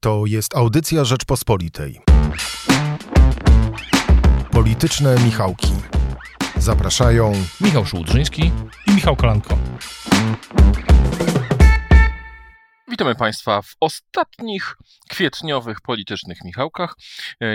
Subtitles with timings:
[0.00, 2.00] To jest audycja Rzeczpospolitej.
[4.50, 5.72] Polityczne Michałki.
[6.56, 8.52] Zapraszają Michał Szułdrzyński
[8.86, 9.58] i Michał Kolanko.
[12.88, 14.76] Witamy Państwa w ostatnich
[15.08, 16.94] kwietniowych politycznych Michałkach.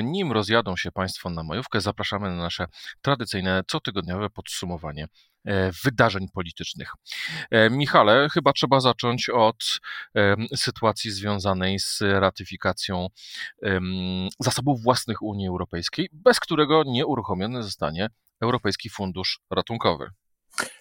[0.04, 2.66] Nim rozjadą się Państwo na majówkę, zapraszamy na nasze
[3.02, 5.08] tradycyjne cotygodniowe podsumowanie
[5.84, 6.92] wydarzeń politycznych.
[7.52, 9.80] E, Michale, chyba trzeba zacząć od
[10.56, 13.08] sytuacji związanej z ratyfikacją
[14.40, 18.10] zasobów własnych Unii Europejskiej, bez którego nie uruchomiony zostanie
[18.42, 20.10] Europejski Fundusz Ratunkowy.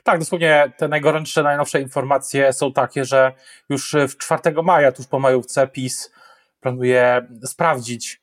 [0.03, 3.33] Tak, dosłownie te najgorętsze, najnowsze informacje są takie, że
[3.69, 6.13] już w 4 maja, tuż po majówce, PiS
[6.61, 8.23] planuje sprawdzić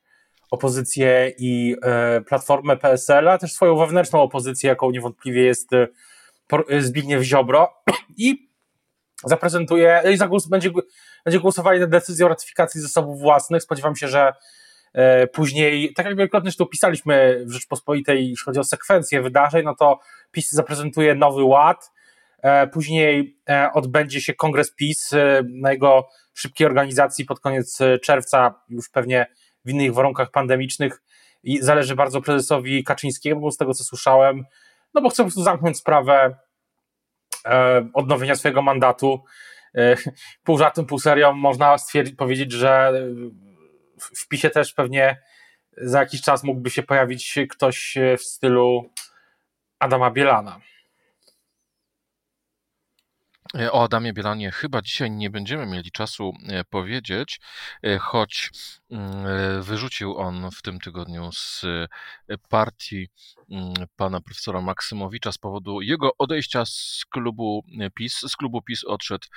[0.51, 5.87] opozycję i e, platformę PSL, a też swoją wewnętrzną opozycję, jaką niewątpliwie jest e,
[6.79, 7.73] Zbigniew Ziobro
[8.17, 8.49] i
[9.25, 10.71] zaprezentuje, i zagłos, będzie,
[11.25, 13.63] będzie głosowanie nad decyzją o ratyfikacji zasobów własnych.
[13.63, 14.33] Spodziewam się, że
[14.93, 19.75] E, później, tak jak wielokrotnie tu pisaliśmy w Rzeczpospolitej, jeśli chodzi o sekwencję wydarzeń, no
[19.75, 19.99] to
[20.31, 21.91] PiS zaprezentuje nowy ład.
[22.41, 25.11] E, później e, odbędzie się kongres PiS
[25.61, 29.27] na jego szybkiej organizacji pod koniec czerwca, już pewnie
[29.65, 31.01] w innych warunkach pandemicznych.
[31.43, 34.45] I zależy bardzo prezesowi Kaczyńskiemu, z tego co słyszałem,
[34.93, 36.35] no bo chce po prostu zamknąć sprawę
[37.93, 39.23] odnowienia swojego mandatu.
[40.43, 42.93] Pół żartem, pół serią można stwierdzić, powiedzieć, że
[43.97, 45.21] w PiSie też pewnie
[45.77, 48.89] za jakiś czas mógłby się pojawić ktoś w stylu
[49.79, 50.59] Adama Bielana.
[53.57, 57.39] E, o Adamie Bielanie chyba dzisiaj nie będziemy mieli czasu e, powiedzieć,
[57.83, 58.51] e, choć
[58.91, 61.65] mm, wyrzucił on w tym tygodniu z
[62.49, 63.09] partii
[63.51, 67.63] mm, pana profesora Maksymowicza z powodu jego odejścia z klubu
[67.95, 68.19] PiS.
[68.19, 69.27] Z klubu PiS odszedł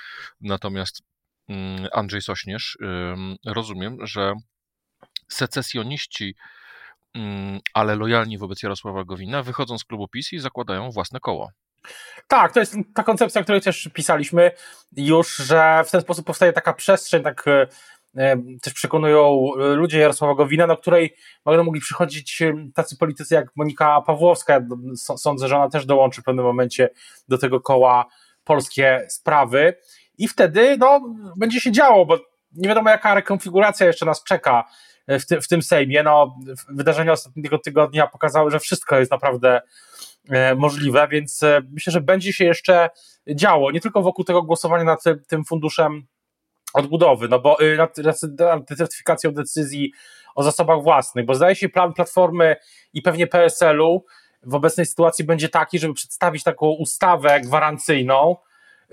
[0.40, 1.02] natomiast
[1.48, 2.78] mm, Andrzej Sośnierz.
[3.46, 4.34] Rozumiem, że
[5.28, 6.34] secesjoniści,
[7.74, 11.52] ale lojalni wobec Jarosława Gowina, wychodzą z klubu PiS i zakładają własne koło.
[12.29, 14.51] Tak, to jest ta koncepcja, o której też pisaliśmy
[14.96, 17.67] już, że w ten sposób powstaje taka przestrzeń, tak e,
[18.17, 23.46] e, też przekonują ludzie Jarosława Gowina, do której będą mogli przychodzić e, tacy politycy jak
[23.57, 24.61] Monika Pawłowska.
[24.96, 26.90] Sądzę, że ona też dołączy w pewnym momencie
[27.29, 28.07] do tego koła
[28.45, 29.74] polskie sprawy
[30.18, 31.01] i wtedy no,
[31.36, 32.18] będzie się działo, bo
[32.52, 34.64] nie wiadomo jaka rekonfiguracja jeszcze nas czeka
[35.08, 36.02] w, ty, w tym Sejmie.
[36.02, 39.62] No, wydarzenia ostatniego tygodnia pokazały, że wszystko jest naprawdę e,
[40.56, 42.90] możliwe, więc e, myślę, że będzie się jeszcze
[43.28, 46.06] działo, nie tylko wokół tego głosowania nad tym funduszem
[46.74, 47.96] odbudowy, no bo y, nad,
[48.38, 49.92] nad certyfikacją decyzji
[50.34, 52.56] o zasobach własnych, bo zdaje się plan Platformy
[52.92, 54.05] i pewnie PSL-u
[54.42, 58.36] w obecnej sytuacji będzie taki, żeby przedstawić taką ustawę gwarancyjną,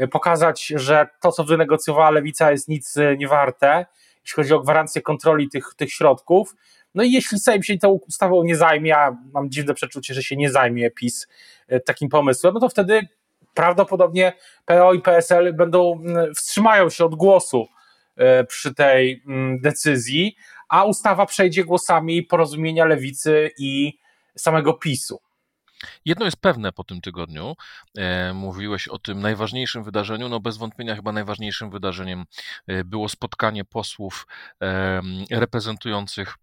[0.02, 3.86] y, pokazać, że to, co wynegocjowała Lewica jest nic y, nie warte
[4.30, 6.56] jeśli chodzi o gwarancję kontroli tych, tych środków.
[6.96, 10.36] No i jeśli Sejm się tą ustawą nie zajmie, a mam dziwne przeczucie, że się
[10.36, 11.28] nie zajmie PiS
[11.68, 13.08] e, takim pomysłem, no to wtedy
[13.54, 14.34] prawdopodobnie
[14.66, 16.04] PO i PSL będą,
[16.36, 17.68] wstrzymają się od głosu
[18.16, 19.24] e, przy tej
[19.62, 20.36] decyzji,
[20.70, 24.00] a ustawa przejdzie głosami porozumienia lewicy i
[24.36, 25.20] samego PiSu.
[26.06, 27.56] Jedno jest pewne po tym tygodniu.
[27.98, 30.30] E, mówiłeś o tym najważniejszym wydarzeniu.
[30.30, 32.26] No bez wątpienia chyba najważniejszym wydarzeniem
[32.68, 34.28] e, było spotkanie posłów
[34.62, 35.02] e,
[35.32, 36.36] reprezentujących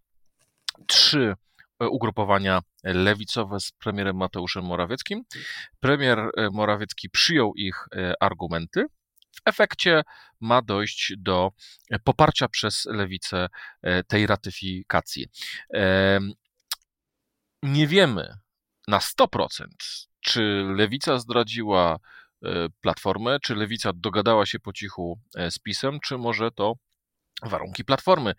[0.87, 1.35] trzy
[1.79, 5.23] ugrupowania lewicowe z premierem Mateuszem Morawieckim.
[5.79, 7.85] Premier Morawiecki przyjął ich
[8.19, 8.85] argumenty.
[9.35, 10.01] W efekcie
[10.39, 11.51] ma dojść do
[12.03, 13.47] poparcia przez lewicę
[14.07, 15.27] tej ratyfikacji.
[17.63, 18.37] Nie wiemy,
[18.87, 19.67] na 100%,
[20.19, 20.41] czy
[20.75, 21.99] lewica zdradziła
[22.43, 26.73] e, platformę, czy lewica dogadała się po cichu e, z PiSem, czy może to
[27.43, 28.33] warunki platformy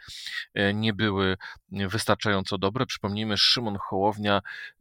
[0.54, 1.36] e, nie były
[1.70, 2.86] wystarczająco dobre.
[2.86, 4.40] Przypomnijmy, Szymon Hołownia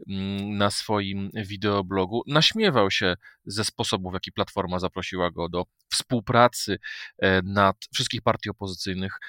[0.10, 6.80] mm, na swoim wideoblogu naśmiewał się ze sposobów, w jaki platforma zaprosiła go do współpracy
[7.44, 9.20] nad wszystkich partii opozycyjnych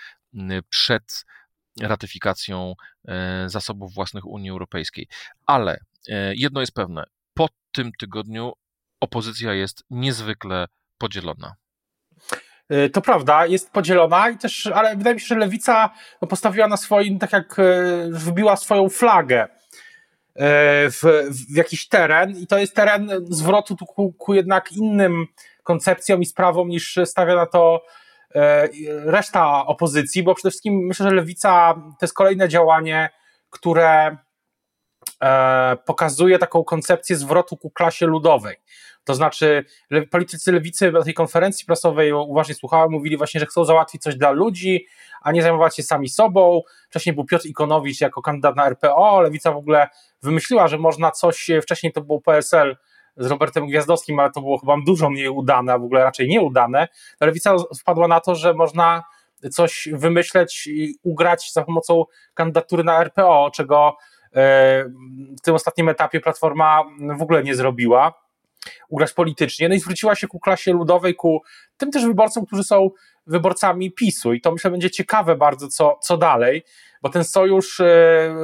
[0.69, 1.25] przed
[1.81, 2.75] ratyfikacją
[3.47, 5.09] zasobów własnych Unii Europejskiej.
[5.47, 7.05] Ale E, jedno jest pewne.
[7.35, 8.53] Po tym tygodniu
[9.01, 10.67] opozycja jest niezwykle
[10.99, 11.55] podzielona.
[12.69, 15.91] E, to prawda, jest podzielona i też, ale wydaje mi się, że lewica
[16.29, 17.63] postawiła na swoim, tak jak e,
[18.11, 19.49] wybiła swoją flagę
[20.91, 25.27] w, w jakiś teren i to jest teren zwrotu ku, ku jednak innym
[25.63, 27.83] koncepcjom i sprawom niż stawia na to
[29.05, 33.11] reszta opozycji, bo przede wszystkim myślę, że lewica to jest kolejne działanie,
[33.51, 34.17] które
[35.23, 38.57] E, pokazuje taką koncepcję zwrotu ku klasie ludowej.
[39.09, 39.65] To znaczy,
[40.11, 44.31] politycy lewicy na tej konferencji prasowej uważnie słuchałem, mówili właśnie, że chcą załatwić coś dla
[44.31, 44.87] ludzi,
[45.23, 46.61] a nie zajmować się sami sobą.
[46.91, 49.89] Wcześniej był Piotr Ikonowicz jako kandydat na RPO, lewica w ogóle
[50.23, 52.77] wymyśliła, że można coś, wcześniej to był PSL
[53.17, 56.89] z Robertem Gwiazdowskim, ale to było chyba dużo mniej udane, a w ogóle raczej nieudane.
[57.21, 59.03] Lewica wpadła na to, że można
[59.53, 63.97] coś wymyśleć i ugrać za pomocą kandydatury na RPO, czego
[64.33, 64.85] e,
[65.39, 66.83] w tym ostatnim etapie Platforma
[67.19, 68.28] w ogóle nie zrobiła.
[68.89, 71.43] Ugrać politycznie, no i zwróciła się ku klasie ludowej, ku
[71.77, 72.91] tym też wyborcom, którzy są
[73.27, 76.63] wyborcami PiSu i to myślę będzie ciekawe bardzo, co, co dalej,
[77.03, 78.35] bo ten sojusz, e,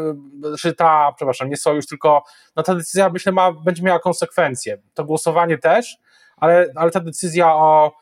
[0.59, 2.25] czy ta, przepraszam, nie sojusz, tylko
[2.57, 4.79] no ta decyzja myślę ma, będzie miała konsekwencje.
[4.95, 5.97] To głosowanie też,
[6.37, 7.93] ale, ale ta decyzja o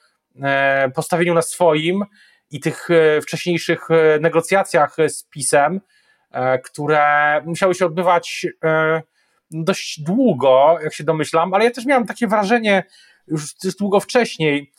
[0.42, 2.04] e, postawieniu na swoim
[2.50, 5.80] i tych e, wcześniejszych e, negocjacjach z PiSem,
[6.30, 7.02] e, które
[7.44, 8.46] musiały się odbywać
[9.52, 12.84] dość długo, jak się domyślam, ale ja też miałem takie wrażenie
[13.26, 14.72] już długo wcześniej,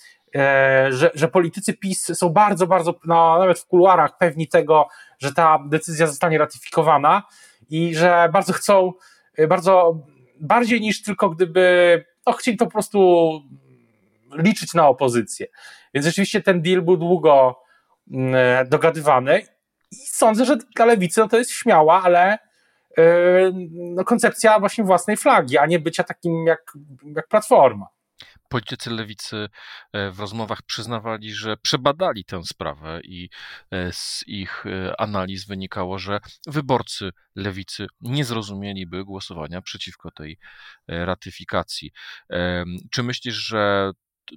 [0.90, 4.88] że, że politycy PiS są bardzo, bardzo, no, nawet w kuluarach pewni tego,
[5.20, 7.24] że ta decyzja zostanie ratyfikowana
[7.70, 8.94] i że bardzo chcą,
[9.48, 10.00] bardzo
[10.40, 13.32] bardziej niż tylko gdyby no, chcieli to po prostu
[14.32, 15.48] liczyć na opozycję.
[15.94, 17.64] Więc rzeczywiście ten deal był długo
[18.12, 19.42] Mm, e, dogadywane
[19.92, 22.38] i sądzę, że dla lewicy no to jest śmiała, ale e,
[23.74, 26.74] no, koncepcja właśnie własnej flagi, a nie bycia takim jak,
[27.16, 27.86] jak platforma.
[28.50, 29.50] Politycy lewicy
[29.94, 33.30] e, w rozmowach przyznawali, że przebadali tę sprawę i
[33.92, 34.64] z ich
[34.98, 40.38] analiz wynikało, że wyborcy lewicy nie zrozumieliby głosowania przeciwko tej
[40.88, 41.92] ratyfikacji.
[42.92, 43.92] Czy myślisz, że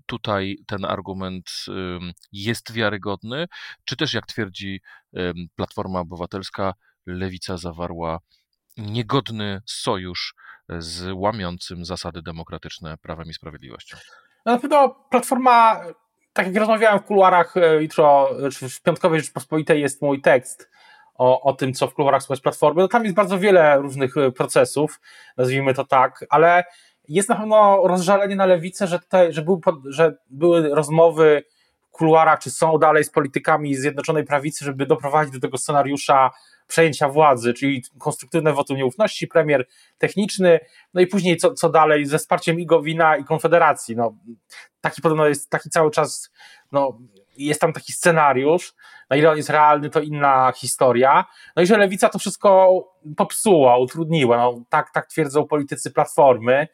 [0.07, 1.51] tutaj ten argument
[2.33, 3.47] jest wiarygodny,
[3.85, 4.81] czy też jak twierdzi
[5.57, 6.75] Platforma Obywatelska,
[7.07, 8.19] lewica zawarła
[8.77, 10.35] niegodny sojusz
[10.79, 13.97] z łamiącym zasady demokratyczne Prawem i Sprawiedliwością?
[14.45, 15.81] Na pewno Platforma,
[16.33, 20.71] tak jak rozmawiałem w kuluarach e, jutro, czy w Piątkowej Rzeczpospolitej jest mój tekst
[21.15, 24.33] o, o tym, co w kuluarach z Platformy, no tam jest bardzo wiele różnych e,
[24.33, 25.01] procesów,
[25.37, 26.65] nazwijmy to tak, ale
[27.09, 31.43] jest na pewno rozżalenie na lewicę, że, tutaj, że, był, że były rozmowy
[31.89, 36.31] w kuluarach, czy są dalej z politykami Zjednoczonej Prawicy, żeby doprowadzić do tego scenariusza
[36.67, 39.67] przejęcia władzy, czyli konstruktywne wotum nieufności, premier
[39.99, 40.61] techniczny,
[40.95, 43.97] no i później co, co dalej ze wsparciem i Gowina i Konfederacji.
[43.97, 44.15] No,
[44.81, 46.31] taki podobno jest taki cały czas,
[46.73, 46.99] no,
[47.37, 48.75] jest tam taki scenariusz,
[49.11, 51.25] na ile on jest realny, to inna historia.
[51.57, 52.83] No i że lewica to wszystko
[53.17, 54.37] popsuła, utrudniła.
[54.37, 56.67] No, tak, tak twierdzą politycy Platformy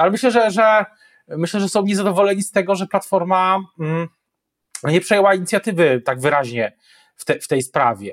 [0.00, 0.86] ale myślę, że, że
[1.28, 4.08] myślę, że są niezadowoleni z tego, że Platforma mm,
[4.84, 6.76] nie przejęła inicjatywy tak wyraźnie
[7.16, 8.12] w, te, w tej sprawie,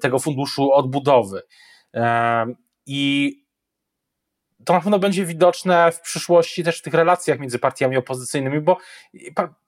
[0.00, 1.42] tego funduszu odbudowy.
[2.86, 3.32] I
[4.64, 8.78] to na pewno będzie widoczne w przyszłości też w tych relacjach między partiami opozycyjnymi, bo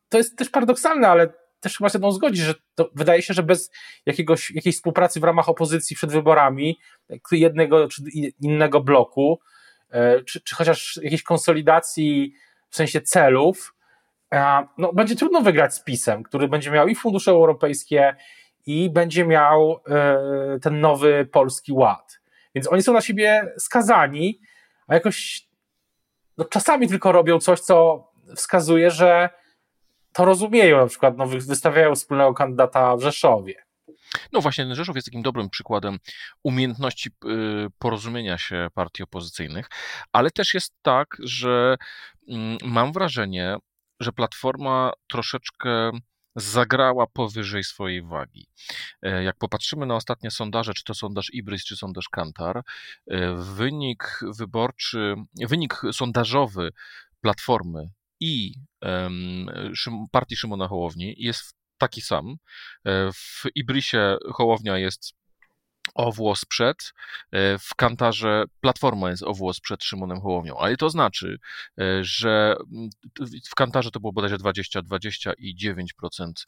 [0.08, 2.54] to jest też paradoksalne, ale też chyba się mną zgodzi, że
[2.94, 3.70] wydaje się, że bez
[4.06, 6.78] jakiegoś, jakiejś współpracy w ramach opozycji przed wyborami
[7.32, 8.02] jednego czy
[8.40, 9.40] innego bloku,
[9.90, 12.34] E, czy, czy chociaż jakiejś konsolidacji
[12.70, 13.74] w sensie celów,
[14.78, 18.16] no, będzie trudno wygrać z PiSem, który będzie miał i fundusze europejskie,
[18.68, 22.20] i będzie miał e, ten nowy polski ład.
[22.54, 24.40] Więc oni są na siebie skazani,
[24.86, 25.48] a jakoś
[26.38, 29.30] no, czasami tylko robią coś, co wskazuje, że
[30.12, 30.76] to rozumieją.
[30.78, 33.54] Na przykład no, wystawiają wspólnego kandydata w Rzeszowie.
[34.32, 35.98] No właśnie, Rzeszów jest takim dobrym przykładem
[36.42, 37.30] umiejętności y,
[37.78, 39.68] porozumienia się partii opozycyjnych,
[40.12, 41.76] ale też jest tak, że
[42.28, 43.56] mm, mam wrażenie,
[44.00, 45.90] że Platforma troszeczkę
[46.36, 48.46] zagrała powyżej swojej wagi.
[49.02, 52.62] E, jak popatrzymy na ostatnie sondaże, czy to sondaż Ibris, czy sondaż Kantar,
[53.06, 55.14] e, wynik wyborczy,
[55.48, 56.70] wynik sondażowy
[57.20, 58.54] Platformy i
[60.12, 62.36] partii Szymona Hołowni jest taki sam.
[62.84, 65.14] E, w Ibrisie Hołownia jest
[65.94, 66.92] o włos przed,
[67.32, 71.38] e, w Kantarze Platforma jest o włos przed Szymonem Hołownią, ale to znaczy,
[71.80, 72.56] e, że
[73.50, 76.46] w Kantarze to było bodajże 20-20 i 9%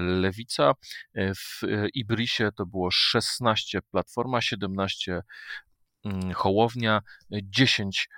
[0.00, 0.72] Lewica,
[1.14, 1.60] w
[1.94, 5.22] Ibrisie to było 16 Platforma, 17
[6.34, 8.08] Hołownia, 10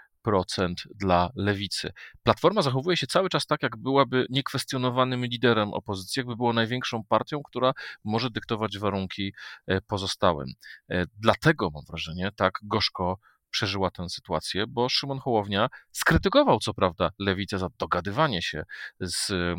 [0.95, 1.93] dla lewicy.
[2.23, 7.43] Platforma zachowuje się cały czas tak, jak byłaby niekwestionowanym liderem opozycji, jakby była największą partią,
[7.43, 7.73] która
[8.05, 9.33] może dyktować warunki
[9.67, 10.49] e, pozostałym.
[10.91, 13.19] E, dlatego mam wrażenie, tak gorzko
[13.51, 18.63] przeżyła tę sytuację, bo Szymon Hołownia skrytykował co prawda lewicę za dogadywanie się
[19.01, 19.57] z e,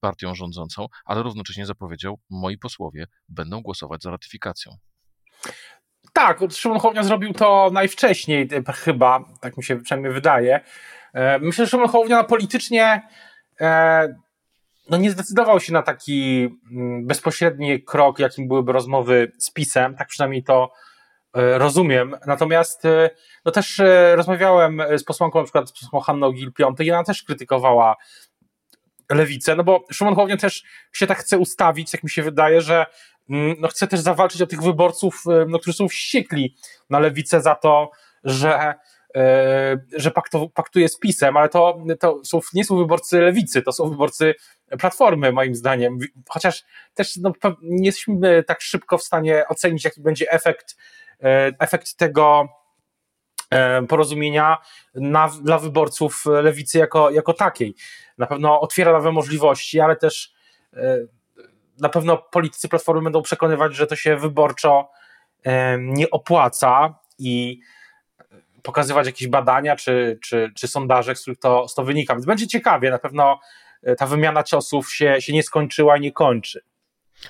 [0.00, 4.76] partią rządzącą, ale równocześnie zapowiedział, moi posłowie będą głosować za ratyfikacją.
[6.16, 8.48] Tak, Szymon Hołownia zrobił to najwcześniej,
[8.84, 10.60] chyba, tak mi się przynajmniej wydaje.
[11.14, 13.02] E, myślę, że Szymon Hołownia politycznie
[13.60, 14.14] e,
[14.90, 20.08] no nie zdecydował się na taki mm, bezpośredni krok, jakim byłyby rozmowy z PiSem, tak
[20.08, 20.72] przynajmniej to
[21.36, 22.16] e, rozumiem.
[22.26, 22.82] Natomiast
[23.44, 23.82] no też
[24.14, 27.96] rozmawiałem z posłanką na przykład z posłanką Hanną Gil-Piątek i ona też krytykowała
[29.12, 32.86] lewicę, no bo Szymon Hołownia też się tak chce ustawić, jak mi się wydaje, że
[33.28, 36.56] no chce też zawalczyć o tych wyborców, no, którzy są wściekli
[36.90, 37.90] na lewicę za to,
[38.24, 38.74] że
[39.16, 40.10] E, że
[40.54, 44.34] paktuje z PiSem, ale to, to są, nie są wyborcy lewicy, to są wyborcy
[44.78, 45.98] Platformy, moim zdaniem.
[46.28, 46.64] Chociaż
[46.94, 50.76] też no, nie jesteśmy tak szybko w stanie ocenić, jaki będzie efekt,
[51.22, 52.48] e, efekt tego
[53.50, 54.58] e, porozumienia
[54.94, 57.74] na, dla wyborców lewicy jako, jako takiej.
[58.18, 60.34] Na pewno otwiera nowe możliwości, ale też
[61.78, 64.90] na pewno politycy Platformy będą przekonywać, że to się wyborczo
[65.78, 67.60] nie opłaca i
[68.62, 72.14] pokazywać jakieś badania czy, czy, czy sondaże, z których to, z to wynika.
[72.14, 73.40] Więc będzie ciekawie, na pewno
[73.82, 76.64] e, ta wymiana ciosów się, się nie skończyła i nie kończy.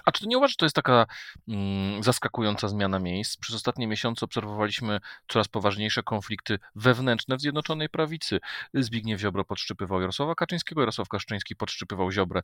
[0.05, 1.07] A czy ty nie uważasz, że to jest taka
[1.49, 3.37] mm, zaskakująca zmiana miejsc?
[3.37, 8.41] Przez ostatnie miesiące obserwowaliśmy coraz poważniejsze konflikty wewnętrzne w Zjednoczonej Prawicy.
[8.75, 12.41] Zbigniew Ziobro podszczypywał Jarosława Kaczyńskiego, Jarosław Kaczyński podszczypywał Ziobrę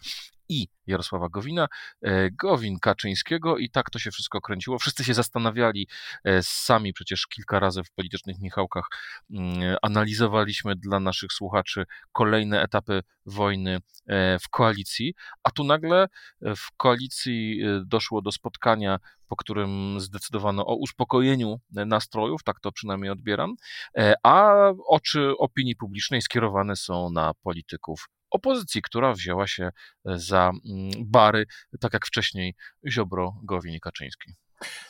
[0.48, 1.68] i Jarosława Gowina,
[2.02, 4.78] e, Gowin Kaczyńskiego i tak to się wszystko kręciło.
[4.78, 5.88] Wszyscy się zastanawiali,
[6.24, 8.84] e, sami przecież kilka razy w politycznych Michałkach
[9.30, 16.06] mm, analizowaliśmy dla naszych słuchaczy kolejne etapy wojny e, w koalicji, a tu nagle
[16.40, 23.10] w koalicji Y, doszło do spotkania, po którym zdecydowano o uspokojeniu nastrojów, tak to przynajmniej
[23.10, 23.54] odbieram,
[23.98, 24.54] e, a
[24.88, 29.70] oczy opinii publicznej skierowane są na polityków opozycji, która wzięła się e,
[30.04, 31.46] za mm, bary,
[31.80, 32.54] tak jak wcześniej
[32.88, 34.32] Ziobro, Gowin i Kaczyński.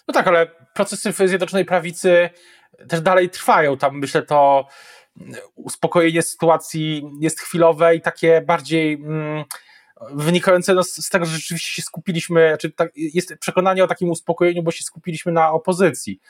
[0.08, 2.30] No tak, ale procesy w Zjednoczonej Prawicy
[2.88, 3.76] też dalej trwają.
[3.76, 4.66] Tam myślę to
[5.54, 8.92] uspokojenie sytuacji jest chwilowe i takie bardziej.
[8.92, 9.44] Mm,
[10.10, 14.62] wynikające no z tego, że rzeczywiście się skupiliśmy, znaczy tak, jest przekonanie o takim uspokojeniu,
[14.62, 16.20] bo się skupiliśmy na opozycji,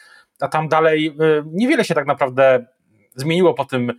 [0.40, 2.66] a tam dalej y, niewiele się tak naprawdę
[3.16, 3.92] zmieniło po tym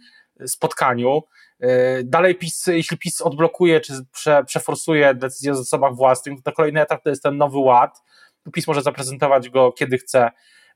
[0.45, 1.21] spotkaniu.
[1.63, 1.67] Y,
[2.03, 7.03] dalej PiS, jeśli PiS odblokuje czy prze, przeforsuje decyzję o zasobach własnych, to kolejny etap
[7.03, 8.01] to jest ten nowy ład.
[8.53, 10.31] PiS może zaprezentować go kiedy chce.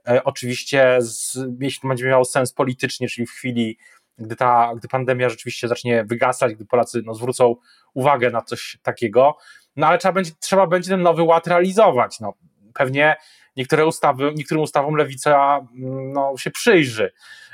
[0.10, 3.78] Y, oczywiście, z, jeśli będzie miało sens politycznie, czyli w chwili
[4.18, 7.56] gdy ta, gdy pandemia rzeczywiście zacznie wygasać, gdy Polacy no, zwrócą
[7.94, 9.38] uwagę na coś takiego,
[9.76, 12.20] no ale trzeba będzie, trzeba będzie ten nowy ład realizować.
[12.20, 12.34] No,
[12.74, 13.16] pewnie
[13.58, 15.60] niektóre ustawy, niektórym ustawom lewica
[16.14, 17.12] no, się przyjrzy.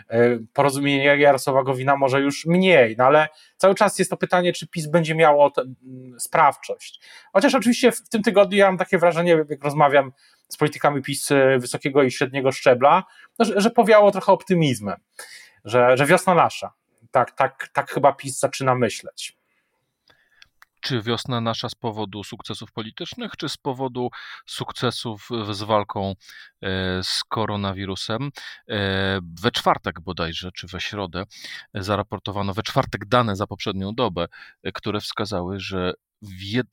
[0.09, 3.27] E, porozumienie Jarosława Gowina może już mniej, no ale
[3.57, 7.01] cały czas jest to pytanie, czy PiS będzie miało mm, sprawczość.
[7.33, 10.11] Chociaż oczywiście w tym tygodniu ja mam takie wrażenie, jak rozmawiam
[10.49, 13.03] z politykami PiS e, wysokiego i średniego szczebla,
[13.39, 14.95] no, że, że powiało trochę optymizmem
[15.65, 16.73] że, że wiosna nasza.
[17.11, 19.41] Tak, tak, tak chyba PiS zaczyna myśleć.
[20.81, 24.09] Czy wiosna nasza z powodu sukcesów politycznych, czy z powodu
[24.45, 26.15] sukcesów z walką
[26.61, 28.29] e, z koronawirusem?
[28.69, 31.23] E, we czwartek bodajże, czy we środę,
[31.73, 34.27] zaraportowano we czwartek dane za poprzednią dobę,
[34.63, 35.93] e, które wskazały, że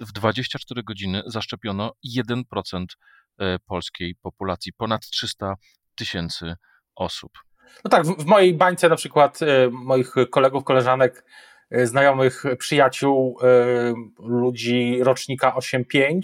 [0.00, 2.84] w 24 godziny zaszczepiono 1%
[3.66, 5.54] polskiej populacji, ponad 300
[5.94, 6.54] tysięcy
[6.94, 7.47] osób.
[7.84, 11.24] No tak, w, w mojej bańce na przykład y, moich kolegów, koleżanek,
[11.76, 16.20] y, znajomych, przyjaciół, y, ludzi rocznika 8-5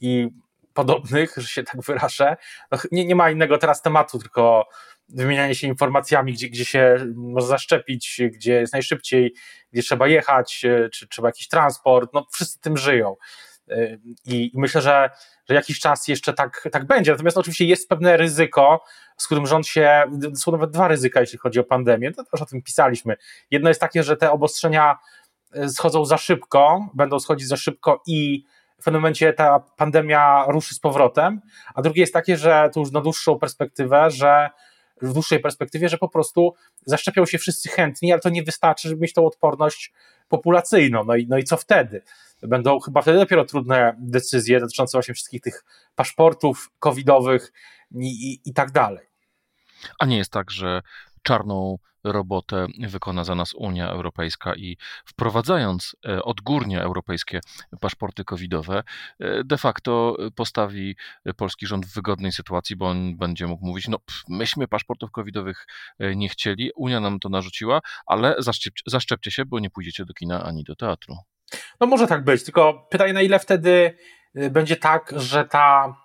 [0.00, 0.28] i
[0.74, 2.36] podobnych, że się tak wyrażę.
[2.72, 4.68] No, nie, nie ma innego teraz tematu, tylko
[5.08, 9.34] wymienianie się informacjami, gdzie, gdzie się może zaszczepić, gdzie jest najszybciej,
[9.72, 12.10] gdzie trzeba jechać, czy trzeba jakiś transport.
[12.14, 13.16] No, wszyscy tym żyją.
[14.26, 15.10] I, myślę, że,
[15.48, 17.10] że jakiś czas jeszcze tak, tak będzie.
[17.12, 18.84] Natomiast oczywiście jest pewne ryzyko,
[19.16, 20.02] z którym rząd się,
[20.34, 23.16] są nawet dwa ryzyka, jeśli chodzi o pandemię, to też o tym pisaliśmy.
[23.50, 24.98] Jedno jest takie, że te obostrzenia
[25.52, 28.44] e, schodzą za szybko, będą schodzić za szybko i
[28.80, 31.40] w pewnym momencie ta pandemia ruszy z powrotem,
[31.74, 34.50] a drugie jest takie, że to już na dłuższą perspektywę, że
[35.02, 36.54] w dłuższej perspektywie, że po prostu
[36.86, 39.92] zaszczepią się wszyscy chętni, ale to nie wystarczy, żeby mieć tą odporność
[40.28, 41.04] populacyjną.
[41.04, 42.02] No i, no i co wtedy?
[42.42, 47.52] Będą chyba wtedy dopiero trudne decyzje dotyczące właśnie wszystkich tych paszportów covidowych
[47.94, 49.06] i, i, i tak dalej.
[49.98, 50.82] A nie jest tak, że
[51.22, 57.40] czarną robotę wykona za nas Unia Europejska i wprowadzając e, odgórnie europejskie
[57.80, 58.82] paszporty covidowe,
[59.18, 60.96] e, de facto postawi
[61.36, 65.66] polski rząd w wygodnej sytuacji, bo on będzie mógł mówić, no myśmy paszportów covidowych
[65.98, 70.14] e, nie chcieli, Unia nam to narzuciła, ale zaszczepcie, zaszczepcie się, bo nie pójdziecie do
[70.14, 71.14] kina ani do teatru.
[71.80, 73.96] No może tak być, tylko pytanie na ile wtedy
[74.34, 75.96] będzie tak, że ta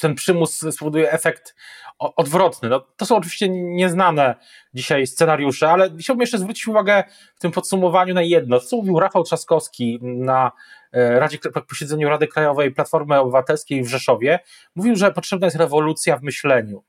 [0.00, 1.54] ten przymus spowoduje efekt
[1.98, 2.68] odwrotny.
[2.68, 4.34] No, to są oczywiście nieznane
[4.74, 7.04] dzisiaj scenariusze, ale chciałbym jeszcze zwrócić uwagę
[7.36, 10.52] w tym podsumowaniu na jedno, co mówił Rafał Trzaskowski na
[10.92, 11.38] e, Radzie,
[11.68, 14.38] posiedzeniu Rady Krajowej Platformy Obywatelskiej w Rzeszowie.
[14.74, 16.84] Mówił, że potrzebna jest rewolucja w myśleniu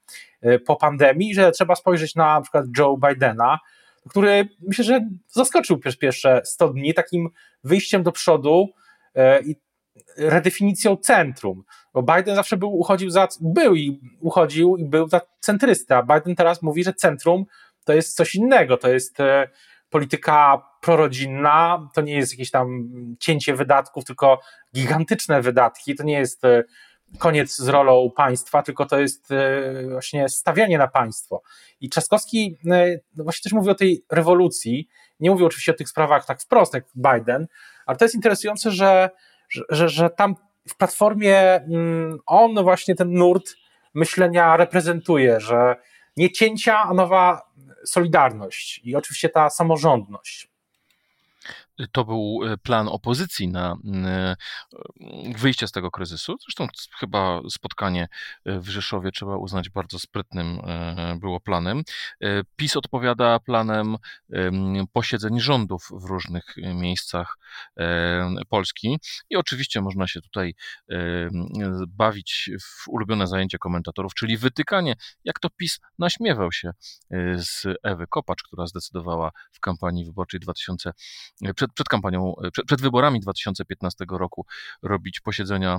[0.66, 3.60] po pandemii, że trzeba spojrzeć na na przykład Joe Bidena,
[4.10, 7.30] który myślę, że zaskoczył pierwsze 100 dni takim
[7.64, 8.70] wyjściem do przodu
[9.16, 9.56] e, i
[10.18, 11.64] redefinicją centrum.
[11.94, 16.04] Bo Biden zawsze był, uchodził za, był i uchodził i był za centrysta.
[16.04, 17.46] Biden teraz mówi, że centrum
[17.86, 19.50] to jest coś innego, to jest e,
[19.90, 24.40] polityka prorodzinna, to nie jest jakieś tam cięcie wydatków, tylko
[24.76, 26.64] gigantyczne wydatki, to nie jest e,
[27.20, 31.42] koniec z rolą państwa, tylko to jest e, właśnie stawianie na państwo.
[31.82, 32.58] I Trzaskowski
[33.16, 34.88] no właśnie też mówi o tej rewolucji,
[35.20, 37.48] nie mówi oczywiście o tych sprawach tak wprost jak Biden,
[37.86, 39.10] ale to jest interesujące, że
[39.50, 40.36] że, że, że tam
[40.70, 43.56] w platformie mm, on właśnie ten nurt
[43.94, 45.76] myślenia reprezentuje, że
[46.18, 47.42] nie cięcia, a nowa
[47.86, 50.55] solidarność i oczywiście ta samorządność
[51.92, 54.36] to był e, plan opozycji na e,
[55.38, 56.36] wyjście z tego kryzysu.
[56.42, 56.68] Zresztą
[57.00, 58.08] chyba spotkanie
[58.46, 60.62] e, w Rzeszowie trzeba uznać bardzo sprytnym
[61.20, 61.84] było planem.
[62.56, 63.96] PiS odpowiada planem
[64.94, 67.38] posiedzeń rządów w różnych miejscach
[68.50, 68.98] Polski
[69.30, 70.56] i oczywiście można się tutaj
[71.88, 76.72] bawić w ulubione zajęcie komentatorów, czyli wytykanie, jak to PiS naśmiewał się
[77.38, 80.92] z Ewy Kopacz, która zdecydowała w kampanii wyborczej 2000
[81.66, 84.46] przed, przed kampanią, e, przed, przed wyborami 2015 roku
[84.84, 85.78] robić posiedzenia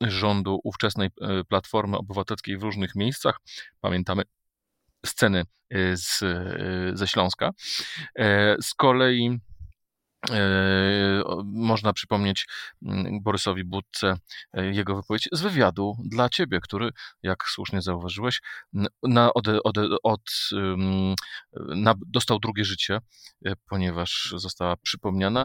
[0.00, 3.38] rządu ówczesnej e, Platformy Obywatelskiej w różnych miejscach.
[3.80, 4.22] Pamiętamy
[5.06, 6.24] sceny e, z,
[6.98, 7.50] ze Śląska.
[8.62, 9.38] Z kolei
[11.44, 12.46] można przypomnieć
[12.82, 14.16] mm, Borysowi Budce
[14.52, 16.90] e, jego wypowiedź z wywiadu dla ciebie, który,
[17.22, 18.40] jak słusznie zauważyłeś,
[19.02, 20.30] na, od, od, od,
[21.76, 22.98] na, dostał drugie życie,
[23.44, 25.44] e, ponieważ została przypomniana.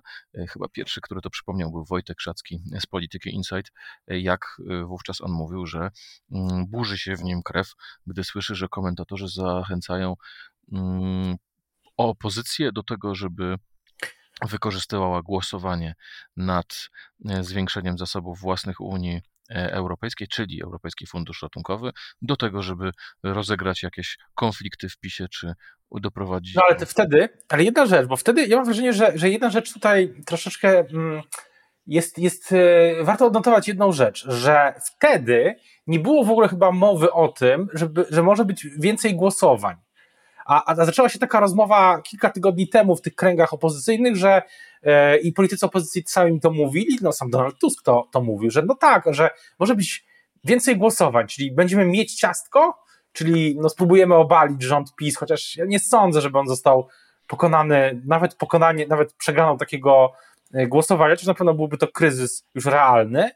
[0.50, 3.72] Chyba pierwszy, który to przypomniał, był Wojtek Szacki z Polityki Insight,
[4.08, 5.90] jak wówczas on mówił, że
[6.32, 7.74] mm, burzy się w nim krew,
[8.08, 10.16] gdy słyszy, że komentatorzy zachęcają
[10.72, 11.36] mm,
[11.98, 13.58] opozycję do tego, żeby
[14.48, 15.96] wykorzystywała głosowanie
[16.38, 16.90] nad
[17.30, 22.92] e, zwiększeniem zasobów własnych Unii e, Europejskiej, czyli Europejski Fundusz Ratunkowy, do tego, żeby
[23.24, 25.54] rozegrać jakieś konflikty w PiSie, czy
[25.92, 26.56] doprowadzić.
[26.56, 29.50] No ale to wtedy, ale jedna rzecz, bo wtedy ja mam wrażenie, że, że jedna
[29.50, 31.22] rzecz tutaj troszeczkę mm,
[31.88, 35.56] jest, jest, e, warto odnotować jedną rzecz, że wtedy
[35.88, 39.76] nie było w ogóle chyba mowy o tym, żeby, że może być więcej głosowań.
[40.46, 44.42] A, a zaczęła się taka rozmowa kilka tygodni temu w tych kręgach opozycyjnych, że
[44.84, 48.62] e, i politycy opozycji sami to mówili, no sam Donald Tusk to, to mówił, że
[48.62, 49.30] no tak, że
[49.60, 50.06] może być
[50.44, 55.80] więcej głosowań, czyli będziemy mieć ciastko, czyli no spróbujemy obalić rząd PiS, chociaż ja nie
[55.80, 56.88] sądzę, żeby on został
[57.28, 60.14] pokonany, nawet pokonanie, nawet przegraną takiego
[60.54, 63.32] e, głosowania, czy na pewno byłby to kryzys już realny,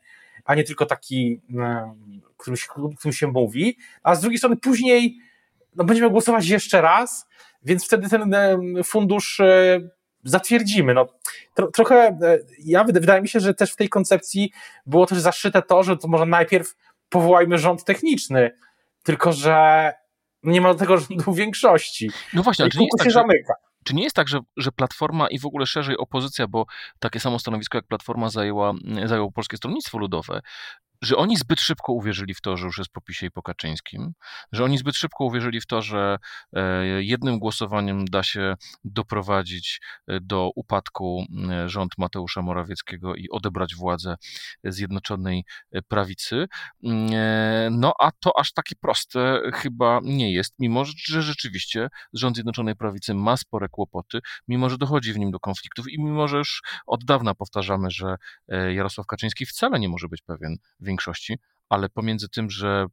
[0.46, 1.96] a nie tylko taki, e,
[2.38, 2.68] którym się,
[2.98, 5.18] którym się mówi, a z drugiej strony później
[5.78, 7.28] no będziemy głosować jeszcze raz,
[7.64, 8.34] więc wtedy ten
[8.84, 9.80] fundusz e,
[10.24, 10.94] zatwierdzimy.
[10.94, 11.08] No,
[11.54, 14.52] tro, trochę, e, ja wydaje mi się, że też w tej koncepcji
[14.86, 16.76] było też zaszyte to, że to może najpierw
[17.10, 18.52] powołajmy rząd techniczny,
[19.04, 19.94] tylko że
[20.44, 22.12] nie ma do tego rządu większości.
[22.34, 23.54] No właśnie, ale czy nie jest tak, zamyka.
[23.84, 26.66] Czy nie jest tak, że, że Platforma i w ogóle szerzej opozycja, bo
[27.00, 28.74] takie samo stanowisko jak Platforma zajęła,
[29.06, 30.42] zajęło Polskie Stronnictwo Ludowe,
[31.02, 34.14] że oni zbyt szybko uwierzyli w to, że już jest po PiSie i po Kaczyńskim,
[34.52, 36.18] że oni zbyt szybko uwierzyli w to, że
[36.54, 43.76] e, jednym głosowaniem da się doprowadzić e, do upadku e, rząd Mateusza Morawieckiego i odebrać
[43.76, 44.16] władzę
[44.64, 45.44] Zjednoczonej
[45.88, 46.46] Prawicy.
[47.72, 53.14] No a to aż takie proste chyba nie jest, mimo że rzeczywiście rząd Zjednoczonej Prawicy
[53.14, 57.06] ma spore kłopoty, mimo że dochodzi w nim do konfliktów i mimo że już od
[57.06, 58.16] dawna powtarzamy, że
[58.48, 60.58] Jarosław Kaczyński wcale nie może być pewien
[60.88, 62.86] większości, ale pomiędzy tym, że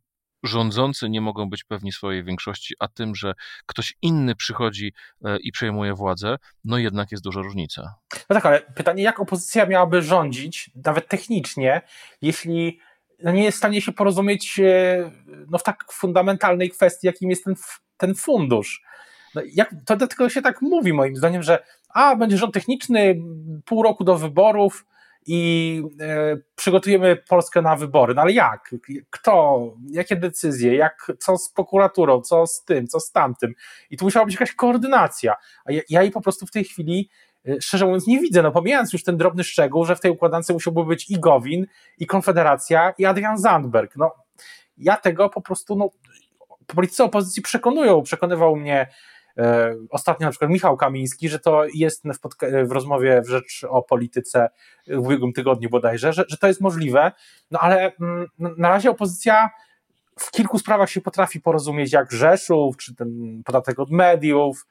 [0.42, 3.34] rządzący nie mogą być pewni swojej większości, a tym, że
[3.66, 4.92] ktoś inny przychodzi
[5.24, 7.94] e, i przejmuje władzę, no jednak jest duża różnica.
[8.30, 11.82] No tak, ale pytanie, jak opozycja miałaby rządzić, nawet technicznie,
[12.22, 12.80] jeśli
[13.22, 15.10] no nie jest w stanie się porozumieć e,
[15.50, 17.54] no, w tak fundamentalnej kwestii, jakim jest ten,
[17.96, 18.82] ten fundusz.
[19.34, 23.20] No, jak, to dlatego się tak mówi moim zdaniem, że a, będzie rząd techniczny,
[23.64, 24.86] pół roku do wyborów,
[25.26, 28.14] i e, przygotujemy Polskę na wybory.
[28.14, 28.74] No ale jak?
[29.10, 29.60] Kto?
[29.90, 30.74] Jakie decyzje?
[30.74, 32.20] Jak, co z prokuraturą?
[32.20, 32.86] Co z tym?
[32.86, 33.54] Co z tamtym?
[33.90, 35.34] I tu musiała być jakaś koordynacja.
[35.64, 37.10] A ja, ja jej po prostu w tej chwili
[37.48, 40.50] e, szczerze mówiąc nie widzę, no pomijając już ten drobny szczegół, że w tej układance
[40.50, 41.66] musiałby być i Gowin,
[41.98, 43.96] i Konfederacja, i Adrian Zandberg.
[43.96, 44.14] No,
[44.76, 45.90] ja tego po prostu, no,
[46.66, 48.02] politycy opozycji przekonują.
[48.02, 48.88] Przekonywał mnie
[49.90, 54.48] ostatnio na przykład Michał Kamiński, że to jest w, w rozmowie w Rzecz o Polityce
[54.86, 57.12] w ubiegłym tygodniu bodajże, że, że to jest możliwe,
[57.50, 59.50] no ale mm, na razie opozycja
[60.18, 64.66] w kilku sprawach się potrafi porozumieć, jak Rzeszów, czy ten podatek od mediów,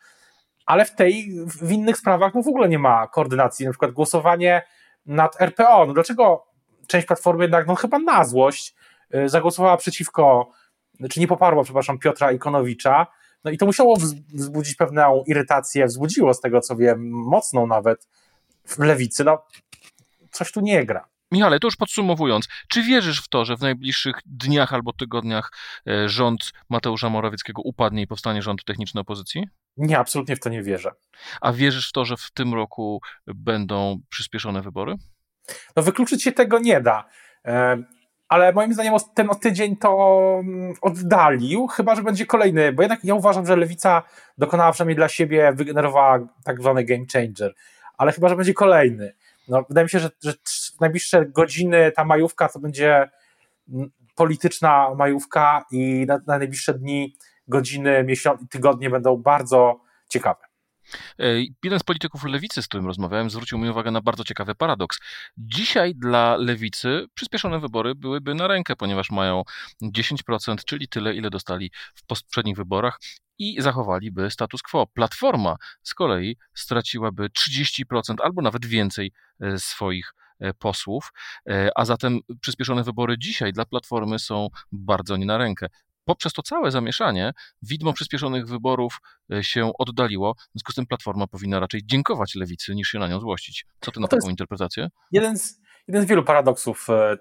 [0.65, 1.29] ale w tej,
[1.61, 4.61] w innych sprawach no w ogóle nie ma koordynacji, na przykład głosowanie
[5.05, 5.85] nad RPO.
[5.85, 6.45] No dlaczego
[6.87, 8.75] część Platformy jednak, no chyba na złość,
[9.15, 10.49] y, zagłosowała przeciwko,
[11.09, 13.07] czy nie poparła, przepraszam, Piotra Ikonowicza,
[13.43, 13.95] no i to musiało
[14.33, 18.07] wzbudzić pewną irytację, wzbudziło z tego co wiem, mocną nawet
[18.67, 19.45] w lewicy, no
[20.31, 21.13] coś tu nie gra.
[21.31, 25.51] Michale, to już podsumowując, czy wierzysz w to, że w najbliższych dniach albo tygodniach
[25.87, 29.43] e, rząd Mateusza Morawieckiego upadnie i powstanie rząd techniczny opozycji?
[29.77, 30.91] Nie, absolutnie w to nie wierzę.
[31.41, 34.95] A wierzysz w to, że w tym roku będą przyspieszone wybory?
[35.75, 37.05] No wykluczyć się tego nie da.
[38.33, 43.15] Ale moim zdaniem ten tydzień to mm, oddalił, chyba że będzie kolejny, bo jednak ja
[43.15, 44.03] uważam, że lewica
[44.37, 47.53] dokonała przynajmniej dla siebie, wygenerowała tak zwany game changer,
[47.97, 49.13] ale chyba że będzie kolejny.
[49.47, 50.33] No, wydaje mi się, że, że
[50.81, 53.09] najbliższe godziny ta majówka to będzie
[53.73, 57.15] mm, polityczna majówka i na, na najbliższe dni,
[57.47, 60.52] godziny, miesiące, tygodnie będą bardzo ciekawe.
[61.19, 61.25] E,
[61.63, 64.99] jeden z polityków lewicy, z którym rozmawiałem, zwrócił mi uwagę na bardzo ciekawy paradoks.
[65.37, 69.43] Dzisiaj dla lewicy przyspieszone wybory byłyby na rękę, ponieważ mają
[69.83, 72.99] 10%, czyli tyle, ile dostali w poprzednich wyborach
[73.39, 74.87] i zachowaliby status quo.
[74.87, 81.11] Platforma z kolei straciłaby 30% albo nawet więcej e, swoich e, posłów,
[81.75, 85.67] a zatem przyspieszone wybory dzisiaj dla Platformy są bardzo nie na rękę
[86.05, 88.97] poprzez to całe zamieszanie widmo przyspieszonych wyborów
[89.33, 90.33] e, się oddaliło.
[90.33, 93.65] W związku z tym Platforma powinna raczej dziękować lewicy, niż się na nią złościć.
[93.79, 94.89] Co ty na taką interpretację?
[95.11, 97.17] Jeden z, jeden z wielu paradoksów e,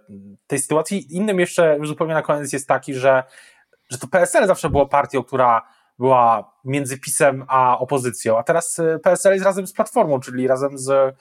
[0.46, 1.16] tej sytuacji.
[1.16, 3.24] Innym jeszcze już zupełnie na koniec jest taki, że,
[3.90, 5.62] że to PSL zawsze było partią, która
[5.98, 10.78] była między PiSem a opozycją, a teraz e, PSL jest razem z Platformą, czyli razem
[10.78, 11.16] z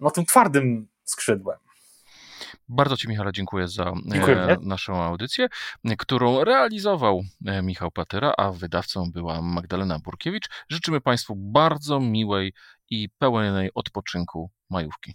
[0.00, 1.58] no, tym twardym skrzydłem.
[2.72, 4.56] Bardzo Ci, Michale, dziękuję za dziękuję.
[4.60, 5.48] naszą audycję,
[5.98, 10.48] którą realizował e, Michał Patyra, a wydawcą była Magdalena Burkiewicz.
[10.68, 12.52] Życzymy Państwu bardzo miłej
[12.90, 15.14] i pełnej odpoczynku majówki.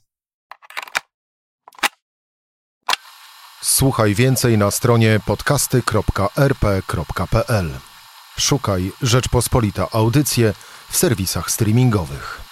[3.61, 7.69] Słuchaj więcej na stronie podcasty.rp.pl.
[8.37, 10.53] Szukaj Rzeczpospolita Audycje
[10.89, 12.46] w serwisach streamingowych.